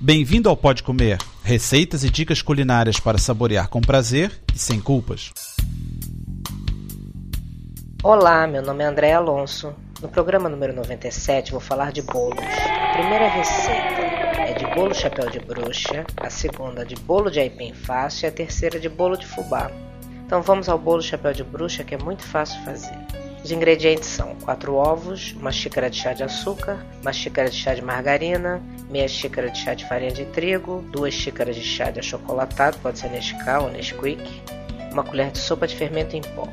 [0.00, 5.32] Bem-vindo ao Pode Comer, receitas e dicas culinárias para saborear com prazer e sem culpas.
[8.00, 9.74] Olá, meu nome é André Alonso.
[10.00, 12.38] No programa número 97 vou falar de bolos.
[12.38, 14.00] A primeira receita
[14.38, 18.32] é de bolo chapéu de bruxa, a segunda de bolo de aipim fácil e a
[18.32, 19.68] terceira de bolo de fubá.
[20.24, 22.96] Então vamos ao bolo chapéu de bruxa que é muito fácil fazer.
[23.42, 27.72] Os ingredientes são 4 ovos, uma xícara de chá de açúcar, uma xícara de chá
[27.74, 28.60] de margarina,
[28.90, 32.98] meia xícara de chá de farinha de trigo, duas xícaras de chá de achocolatado, pode
[32.98, 34.22] ser Nescau ou Nesquik,
[34.92, 36.48] uma colher de sopa de fermento em pó.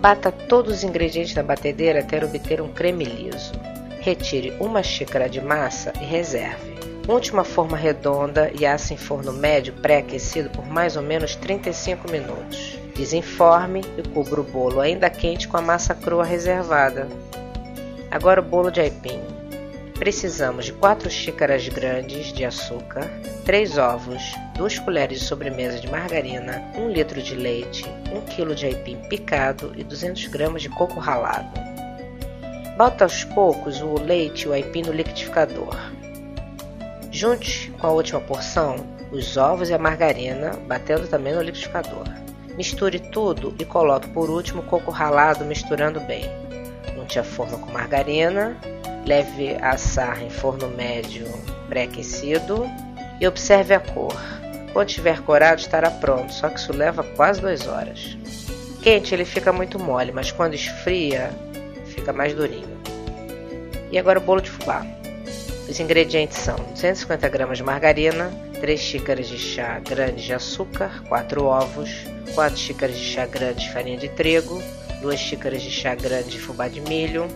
[0.00, 3.52] Bata todos os ingredientes na batedeira até obter um creme liso.
[4.00, 6.72] Retire uma xícara de massa e reserve.
[7.08, 12.10] Unte uma forma redonda e assa em forno médio pré-aquecido por mais ou menos 35
[12.10, 12.81] minutos.
[12.94, 17.08] Desenforme e cubra o bolo ainda quente com a massa crua reservada.
[18.10, 19.20] Agora o bolo de aipim.
[19.98, 23.08] Precisamos de 4 xícaras grandes de açúcar,
[23.44, 24.22] 3 ovos,
[24.56, 29.72] 2 colheres de sobremesa de margarina, 1 litro de leite, 1 kg de aipim picado
[29.76, 31.58] e 200 gramas de coco ralado.
[32.76, 35.76] Bota aos poucos o leite e o aipim no liquidificador.
[37.10, 38.76] Junte com a última porção
[39.12, 42.04] os ovos e a margarina, batendo também no liquidificador.
[42.56, 46.24] Misture tudo e coloque por último coco ralado misturando bem.
[46.98, 48.56] Unte a forma com margarina,
[49.06, 51.26] leve a assar em forno médio
[51.68, 52.68] pré-aquecido
[53.20, 54.20] e observe a cor.
[54.72, 58.16] Quando estiver corado estará pronto, só que isso leva quase 2 horas.
[58.82, 61.30] Quente ele fica muito mole, mas quando esfria
[61.86, 62.80] fica mais durinho.
[63.90, 64.84] E agora o bolo de fubá.
[65.68, 68.30] Os ingredientes são 250 gramas de margarina,
[68.62, 71.90] 3 xícaras de chá grandes de açúcar, 4 ovos,
[72.32, 74.62] 4 xícaras de chá grandes de farinha de trigo,
[75.00, 77.26] 2 xícaras de chá grande de fubá de milho,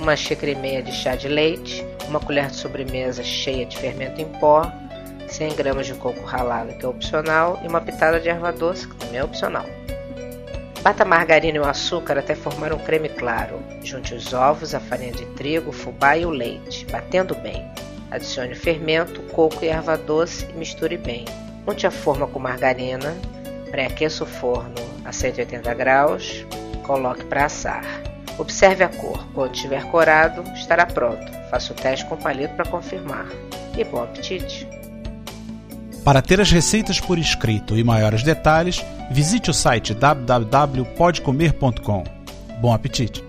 [0.00, 4.20] 1 xícara e meia de chá de leite, uma colher de sobremesa cheia de fermento
[4.20, 4.68] em pó,
[5.28, 8.96] 100 gramas de coco ralado, que é opcional, e uma pitada de erva doce, que
[8.96, 9.66] também é opcional.
[10.82, 13.60] Bata a margarina e o açúcar até formar um creme claro.
[13.84, 17.64] Junte os ovos, a farinha de trigo, o fubá e o leite, batendo bem.
[18.10, 21.24] Adicione fermento, coco e erva doce e misture bem.
[21.66, 23.16] Unte a forma com margarina,
[23.70, 24.74] pré-aqueça o forno
[25.04, 26.46] a 180 graus,
[26.84, 27.84] coloque para assar.
[28.38, 29.26] Observe a cor.
[29.32, 31.32] Quando estiver corado, estará pronto.
[31.50, 33.26] Faça o teste com palito para confirmar.
[33.76, 34.68] E bom apetite!
[36.04, 42.04] Para ter as receitas por escrito e maiores detalhes, visite o site www.podcomer.com.
[42.60, 43.25] Bom apetite!